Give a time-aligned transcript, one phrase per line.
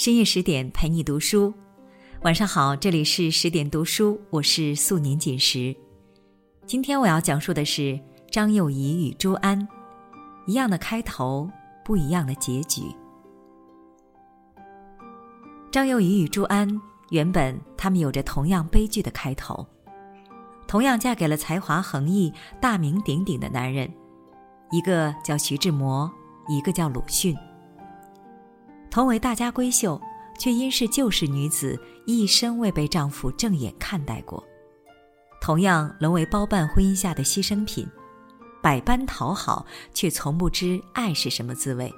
[0.00, 1.52] 深夜十点陪你读书，
[2.22, 5.76] 晚上好，这里是十点读书，我是素年锦时。
[6.64, 8.00] 今天我要讲述的是
[8.30, 9.68] 张幼仪与朱安，
[10.46, 11.50] 一样的开头，
[11.84, 12.80] 不一样的结局。
[15.70, 16.80] 张幼仪与朱安
[17.10, 19.66] 原本他们有着同样悲剧的开头，
[20.66, 23.92] 同样嫁给了才华横溢、大名鼎鼎的男人，
[24.70, 26.10] 一个叫徐志摩，
[26.48, 27.36] 一个叫鲁迅。
[28.90, 30.00] 同为大家闺秀，
[30.36, 34.42] 却因是旧式女子，一生未被丈夫正眼看待过；
[35.40, 37.86] 同样沦为包办婚姻下的牺牲品，
[38.60, 41.92] 百般讨好，却从不知爱是什么滋味。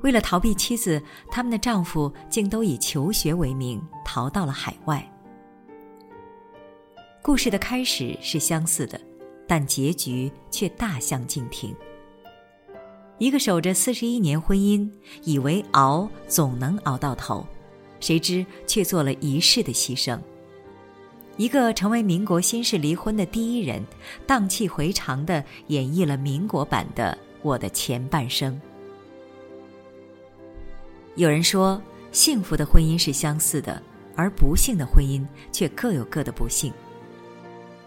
[0.00, 1.00] 为了逃避妻子，
[1.30, 5.06] 他们的丈夫竟都以求学为名逃到了海外。
[7.22, 9.00] 故事的开始是相似的，
[9.46, 11.72] 但结局却大相径庭。
[13.22, 14.90] 一个守着四十一年婚姻，
[15.22, 17.46] 以为熬总能熬到头，
[18.00, 20.18] 谁知却做了一世的牺牲。
[21.36, 23.80] 一个成为民国新式离婚的第一人，
[24.26, 28.52] 荡气回肠的演绎了民国版的《我的前半生》。
[31.14, 33.80] 有人说，幸福的婚姻是相似的，
[34.16, 36.72] 而不幸的婚姻却各有各的不幸。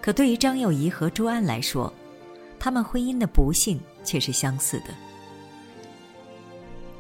[0.02, 1.94] 可对于张幼仪和朱安来说，
[2.58, 4.96] 他们婚姻的不幸却是相似的。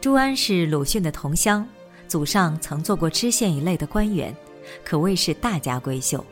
[0.05, 1.67] 朱安是鲁迅的同乡，
[2.07, 4.31] 祖上曾做过知县一类的官员，
[4.83, 6.23] 可谓是大家闺秀。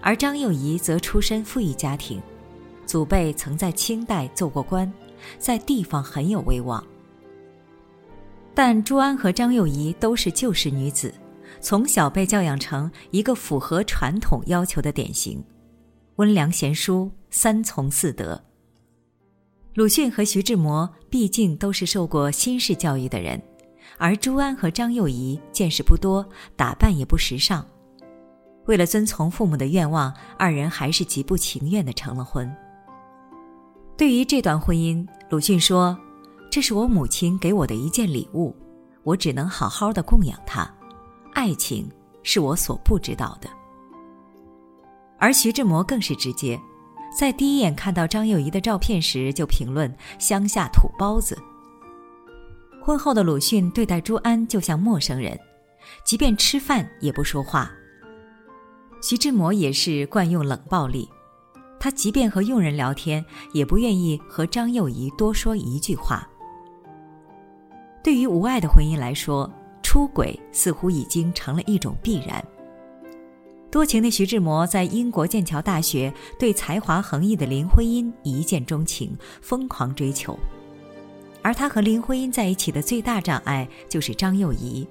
[0.00, 2.22] 而张幼仪则出身富裕家庭，
[2.86, 4.90] 祖辈曾在清代做过官，
[5.38, 6.82] 在地方很有威望。
[8.54, 11.12] 但朱安和张幼仪都是旧式女子，
[11.60, 15.44] 从小被教养成一个符合传统要求的典型：
[16.16, 18.42] 温良贤淑，三从四德。
[19.74, 23.42] 鲁迅和徐志摩毕竟都是受过新式教育的人，
[23.98, 27.66] 而朱安和张幼仪见识不多，打扮也不时尚。
[28.66, 32.48] 为了遵从父母的愿望，二人还是极不情愿的成了婚。
[33.96, 35.98] 对于这段婚姻，鲁迅说
[36.48, 38.54] ：“这是我母亲给我的一件礼物，
[39.02, 40.72] 我只能好好的供养她。
[41.32, 41.90] 爱情
[42.22, 43.50] 是我所不知道的。”
[45.18, 46.60] 而徐志摩更是直接。
[47.16, 51.38] 在第一眼看到张幼仪的照片时，就评论乡下土包子。
[52.82, 55.38] 婚后的鲁迅对待朱安就像陌生人，
[56.04, 57.70] 即便吃饭也不说话。
[59.00, 61.08] 徐志摩也是惯用冷暴力，
[61.78, 66.28] 他即便和佣人聊天，也不愿意和张幼仪多说一句话。
[68.02, 69.50] 对于无爱的婚姻来说，
[69.82, 72.44] 出轨似乎已经成了一种必然。
[73.74, 80.38] 多情的徐志摩在英国剑桥大学对才华横溢的林徽因一见钟情，疯狂追求。
[81.42, 84.86] 而他和林徽因在一起的最大障碍就是张幼仪，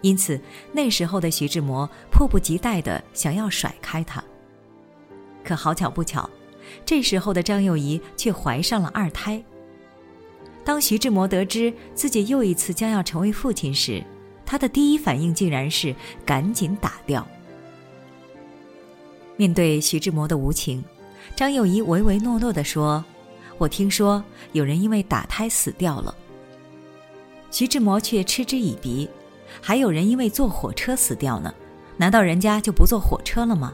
[0.00, 0.36] 因此
[0.72, 4.20] 那时候的徐志摩迫不及待地想要甩开她。
[5.44, 6.28] 可好巧不巧，
[6.84, 9.40] 这时候的张幼仪却怀上了二胎。
[10.64, 14.02] 当徐志摩得知自己又一次将要成为父亲时，
[14.44, 15.94] 他的第一反应竟然是
[16.26, 17.24] 赶紧打掉。
[19.38, 20.84] 面对徐志摩的无情，
[21.36, 23.04] 张幼仪唯唯诺诺地说
[23.56, 26.12] ：“我听说有人因为打胎死掉了。”
[27.52, 29.08] 徐志摩却嗤之以鼻
[29.62, 31.54] ：“还有人因为坐火车死掉呢？
[31.96, 33.72] 难道人家就不坐火车了吗？”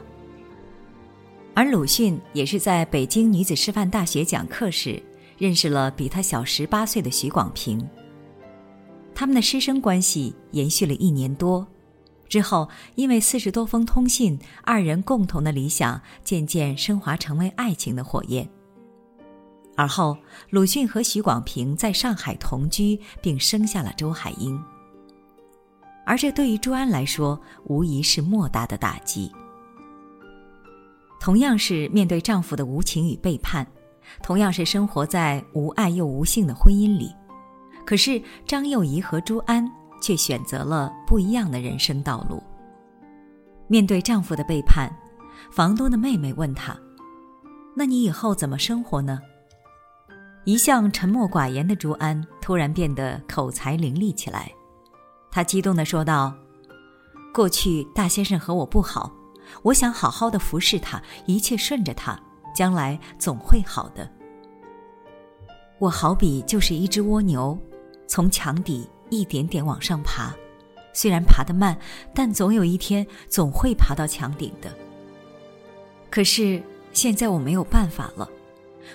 [1.55, 5.01] 而鲁迅也是在北京女子师范大学讲课时，
[5.39, 7.83] 认识了比他小十八岁的许广平。
[9.15, 11.65] 他们的师生关系延续了一年多。
[12.27, 18.47] 之后，因为四十多封通信，二人共同的理想渐渐升华成为爱情的火焰。
[19.77, 20.17] 而后，
[20.49, 24.59] 鲁迅和许广平在上海同居，并生下了周海婴。
[26.05, 29.31] 而这对于朱安来说，无疑是莫大的打击。
[31.19, 33.65] 同样是面对丈夫的无情与背叛，
[34.21, 37.11] 同样是生活在无爱又无性的婚姻里，
[37.85, 39.69] 可是张幼仪和朱安。
[40.01, 42.41] 却选择了不一样的人生道路。
[43.67, 44.89] 面对丈夫的背叛，
[45.51, 46.77] 房东的妹妹问他
[47.75, 49.19] ：“那你以后怎么生活呢？”
[50.45, 54.51] 一向沉默寡言的朱安突然变得口才伶俐起来，
[55.31, 56.31] 他激动的说道
[57.33, 59.11] ：“过去大先生和我不好，
[59.63, 62.15] 我想好好的服侍他，一切顺着他，
[62.53, 64.07] 将来总会好的。
[65.79, 67.57] 我好比就是一只蜗牛，
[68.05, 70.33] 从墙底。”一点点往上爬，
[70.93, 71.77] 虽然爬得慢，
[72.13, 74.73] 但总有一天总会爬到墙顶的。
[76.09, 76.61] 可是
[76.93, 78.29] 现在我没有办法了，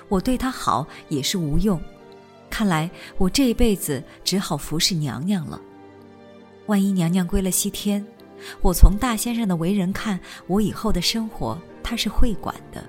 [0.08, 1.80] 我对他好也是无用，
[2.48, 5.60] 看来我这一辈子只好服侍娘娘了。
[6.66, 8.04] 万一娘娘归了西天，
[8.62, 12.82] 我从大先生的为人看，我以后的生活他是会管的。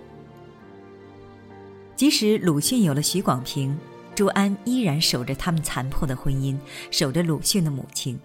[1.95, 3.77] 即使鲁迅有了许广平，
[4.13, 6.57] 朱安依然守着他们残破的婚姻，
[6.91, 8.19] 守着鲁迅的母亲。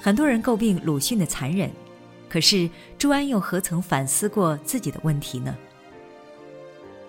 [0.00, 1.70] 很多人诟病鲁迅的残忍，
[2.28, 2.68] 可是
[2.98, 5.56] 朱安又何曾反思过自己的问题呢？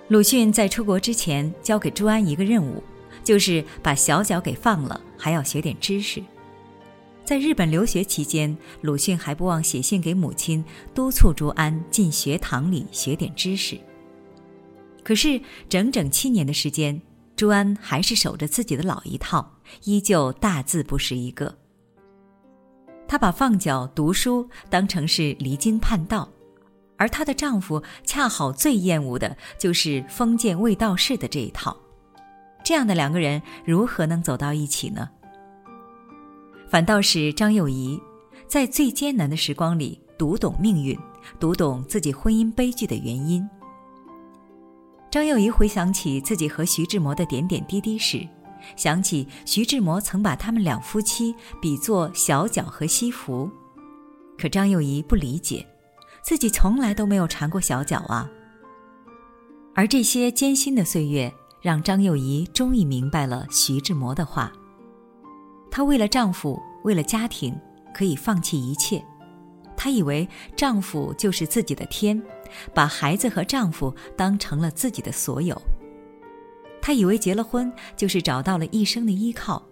[0.07, 2.83] 鲁迅在出国之前交给朱安一个任务，
[3.23, 6.21] 就是把小脚给放了，还要学点知识。
[7.23, 10.65] 在日本留学期间，鲁迅还不忘写信给母亲，
[10.95, 13.79] 督促朱安进学堂里学点知识。
[15.03, 15.39] 可是
[15.69, 16.99] 整整七年的时间，
[17.39, 19.49] 朱安还是守着自己的老一套，
[19.85, 21.57] 依旧大字不识一个。
[23.07, 26.27] 她把放脚读书当成是离经叛道。
[26.97, 31.77] 而她的丈夫恰好最厌恶的就是封建卫道士的这一套，
[32.61, 35.09] 这样的两个人如何能走到一起呢？
[36.67, 37.97] 反倒是张幼仪，
[38.49, 40.99] 在最艰难的时光里读懂命运，
[41.39, 43.49] 读懂自己婚姻悲剧的原因。
[45.11, 48.27] 张幼仪回想起自己和徐志摩的点点滴滴时，
[48.75, 53.49] 想起徐志摩曾把他们两夫妻比作小脚和西服，
[54.37, 55.65] 可张幼仪不理解。
[56.21, 58.29] 自己从来都没有缠过小脚啊。
[59.73, 64.51] 而这些艰辛的岁月，让张幼仪终于明白了徐志摩的话：
[65.71, 67.57] 她为了丈夫，为了家庭，
[67.95, 69.03] 可以放弃一切。
[69.75, 72.21] 她以为丈夫就是自己的天，
[72.73, 75.59] 把孩子和丈夫当成了自己的所有。
[76.81, 79.63] 她以为结了婚就是找到了一生的依靠。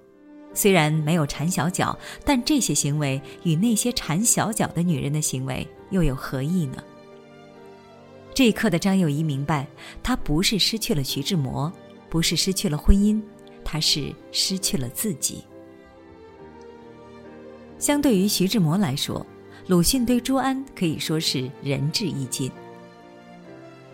[0.54, 6.84] 虽然没有缠小脚，但这些行为与那些缠小脚的女人的行为又有何异呢？
[8.34, 9.68] 这一刻的张幼仪明白，
[10.02, 11.72] 她不是失去了徐志摩，
[12.10, 13.22] 不是失去了婚姻，
[13.64, 15.44] 她是失去了自己。
[17.78, 19.24] 相对于徐志摩来说，
[19.68, 22.52] 鲁迅对朱安可以说是仁至义尽。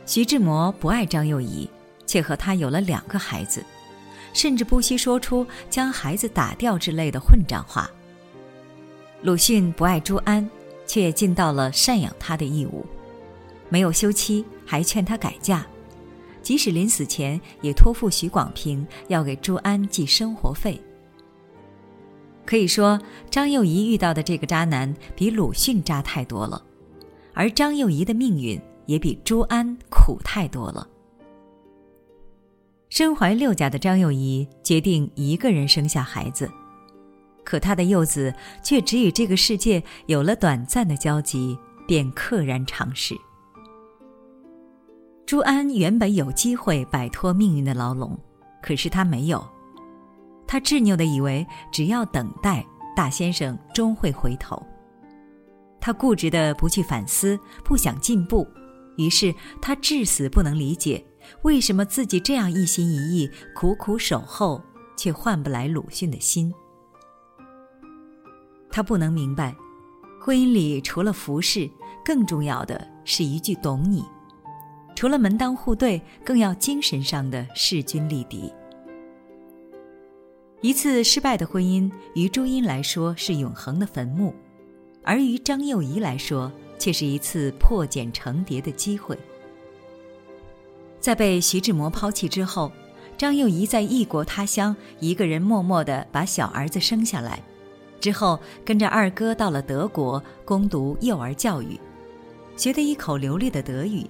[0.05, 1.69] 徐志摩不爱张幼仪，
[2.05, 3.63] 却和她有了两个孩子。
[4.33, 7.87] 甚至不惜说出将孩子打掉之类的混账话。
[9.21, 10.49] 鲁迅不爱朱安，
[10.87, 12.83] 却尽到了赡养她的义务，
[13.69, 15.63] 没有休妻，还劝她改嫁，
[16.41, 20.81] 即使临死前也托付许广平要给朱安寄生活费。
[22.43, 22.99] 可以说，
[23.29, 26.61] 张幼仪遇到的这个渣男比鲁迅渣太多了，
[27.35, 30.87] 而张幼仪的命运也比朱安苦太多了。
[32.89, 36.49] 身怀六甲的张幼仪决定一个人生下孩子，
[37.43, 38.33] 可她的幼子
[38.63, 41.57] 却只与这个世界有了短暂的交集，
[41.87, 43.15] 便溘然长逝。
[45.25, 48.15] 朱安原本有机会摆脱命运的牢笼，
[48.61, 49.43] 可是他没有。
[50.45, 52.63] 他执拗的以为只要等待，
[52.95, 54.61] 大先生终会回头。
[55.81, 58.47] 他固执的不去反思，不想进步，
[58.97, 61.03] 于是他至死不能理解。
[61.43, 64.61] 为什么自己这样一心一意、苦苦守候，
[64.97, 66.53] 却换不来鲁迅的心？
[68.69, 69.55] 他不能明白，
[70.19, 71.69] 婚姻里除了服侍，
[72.03, 74.01] 更重要的是一句“懂你”；
[74.95, 78.51] 除了门当户对，更要精神上的势均力敌。
[80.61, 84.33] 一次失败的婚姻，于朱茵来说是永恒的坟墓，
[85.03, 89.17] 而于张幼仪来说，却是一次破茧成蝶的机会。
[90.99, 92.71] 在被徐志摩抛弃之后，
[93.17, 97.41] 张幼仪在异国他乡一个人默默地把小儿子生下来，
[97.99, 101.79] 之后跟着二哥到了德国攻读幼儿教育，
[102.55, 104.05] 学得一口流利的德语。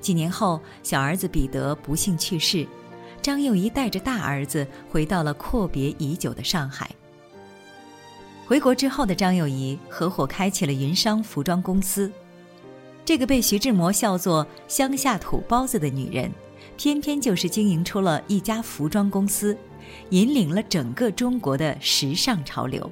[0.00, 2.66] 几年后，小儿子彼得不幸去世，
[3.20, 6.88] 张幼仪带着大儿子回到了阔别已久的上海。
[8.48, 12.10] 回国之后的张幼仪合伙开启了云商服装公司。
[13.04, 16.32] 这个被徐志摩笑作“乡下土包子”的女人，
[16.74, 19.54] 偏偏就是经营出了一家服装公司，
[20.08, 22.90] 引领了整个中国的时尚潮流。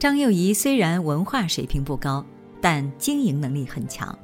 [0.00, 2.26] 张幼仪虽然文化水平不高，
[2.60, 4.18] 但经营能力很强，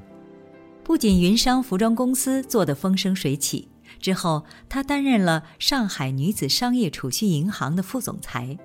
[0.82, 3.68] 不仅云商服装公司做得风生水起，
[4.00, 8.58] 之后她担任了上海女子商业储蓄银行的副总裁。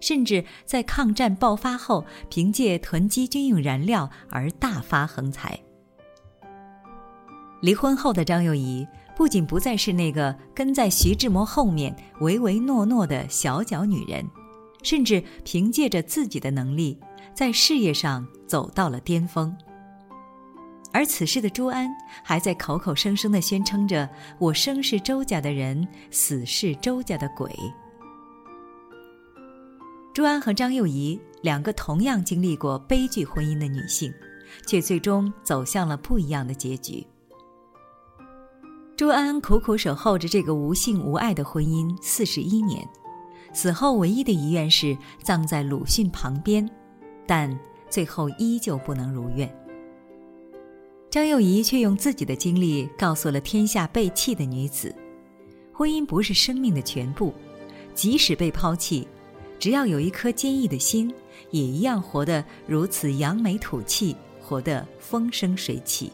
[0.00, 5.58] 甚至在抗战爆发后，凭借囤积军用燃料而大发横财。
[7.60, 14.26] 离婚后的张幼仪不仅不再是那个跟在徐志摩后面唯唯诺诺的小脚女人，
[14.82, 16.98] 甚至凭借着自己的能力，
[17.34, 19.54] 在事业上走到了巅峰。
[20.92, 21.88] 而此时的朱安
[22.24, 24.08] 还在口口声声的宣称着
[24.40, 27.48] “我生是周家的人，死是周家的鬼”。
[30.12, 34.12] 朱安和张幼仪两个同样经历过悲剧婚姻的女性，
[34.66, 37.06] 却最终走向了不一样的结局。
[38.96, 42.86] 朱安苦苦守候着这个无性无爱的婚姻四十一年，
[43.52, 46.68] 死后唯一的遗愿是葬在鲁迅旁边，
[47.24, 47.56] 但
[47.88, 49.48] 最后依旧不能如愿。
[51.08, 54.94] 张幼仪却用自己的经历告诉了天下被弃的女子：
[55.72, 57.32] 婚姻不是生命的全部，
[57.94, 59.06] 即使被抛弃。
[59.60, 61.12] 只要有一颗坚毅的心，
[61.50, 66.10] 也一样活得如此扬眉吐气，活得风生水起。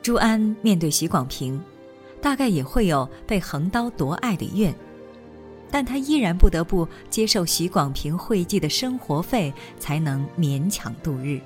[0.00, 1.60] 朱安面对许广平，
[2.22, 4.72] 大概也会有被横刀夺爱的怨，
[5.68, 11.40] 但他依然不得不接受许广平汇寄的生活费，才能勉强度日。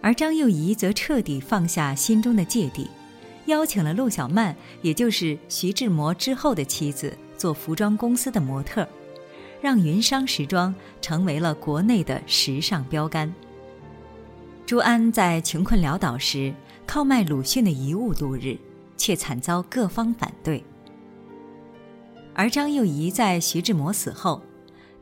[0.00, 2.88] 而张幼仪则彻底放下心中的芥蒂，
[3.46, 7.16] 邀请了陆小曼，也就是徐志摩之后的妻子。
[7.36, 8.86] 做服装公司的模特，
[9.60, 13.32] 让云商时装成为了国内的时尚标杆。
[14.64, 16.52] 朱安在穷困潦倒时，
[16.86, 18.58] 靠卖鲁迅的遗物度日，
[18.96, 20.64] 却惨遭各方反对。
[22.34, 24.42] 而张幼仪在徐志摩死后，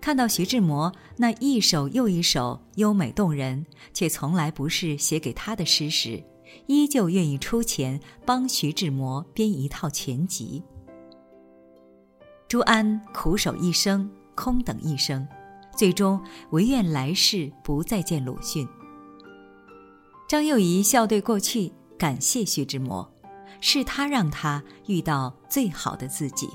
[0.00, 3.64] 看到徐志摩那一首又一首优美动人
[3.94, 6.22] 却从来不是写给他的诗时，
[6.66, 10.62] 依旧愿意出钱帮徐志摩编一套全集。
[12.54, 15.26] 朱安苦守一生，空等一生，
[15.76, 18.64] 最终唯愿来世不再见鲁迅。
[20.28, 23.12] 张幼仪笑对过去，感谢徐志摩，
[23.60, 26.48] 是他让他遇到最好的自己。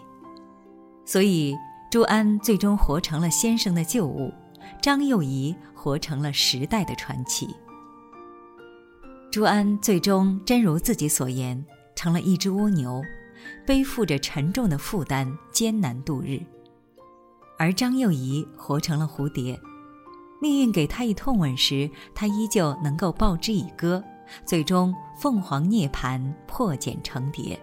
[1.05, 1.53] 所以，
[1.91, 4.33] 朱安最终活成了先生的旧物，
[4.81, 7.53] 张幼仪活成了时代的传奇。
[9.29, 11.61] 朱安最终真如自己所言，
[11.93, 13.03] 成了一只蜗牛。
[13.65, 16.39] 背负着沉重的负担，艰难度日。
[17.57, 19.59] 而张幼仪活成了蝴蝶，
[20.41, 24.03] 命运给她一痛吻时，她依旧能够报之以歌，
[24.45, 27.59] 最终凤凰涅槃，破茧成蝶。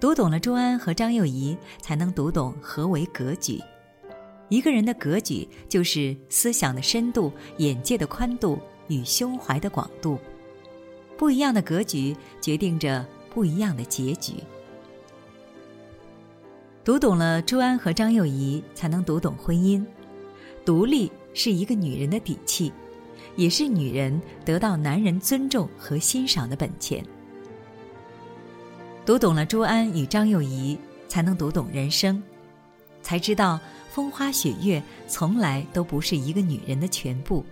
[0.00, 3.62] 读懂了朱安和张幼仪，才能读懂何为格局。
[4.50, 10.18] 一个人的格局，就是思想的深度、眼界的宽度与胸怀的广度。
[11.16, 13.06] 不一样的格局，决定着。
[13.34, 14.34] 不一样的结局。
[16.84, 19.84] 读懂了朱安和张幼仪，才能读懂婚姻。
[20.64, 22.72] 独立是一个女人的底气，
[23.36, 27.04] 也是女人得到男人尊重和欣赏的本钱。
[29.04, 32.22] 读懂了朱安与张幼仪，才能读懂人生，
[33.02, 33.58] 才知道
[33.90, 37.44] 风花雪月从来都不是一个女人的全部。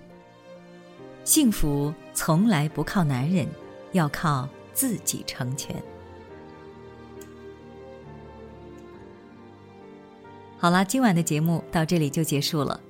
[1.25, 3.47] 幸福从来不靠男人，
[3.93, 4.49] 要靠。
[4.73, 5.75] 自己成全。
[10.59, 12.81] 好啦，今晚的节目到这里就结束了。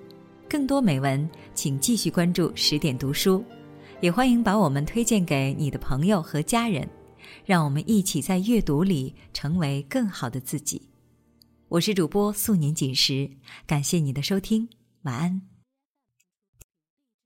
[0.49, 3.43] 更多美文，请继续关注十点读书，
[4.03, 6.87] 也欢迎把我们推荐给你的朋友和家人，
[7.47, 10.83] 让我们一起在阅读里成为更好的自己。
[11.69, 13.31] 我是主播素年锦时，
[13.67, 14.69] 感谢你的收听，
[15.05, 15.51] 晚安。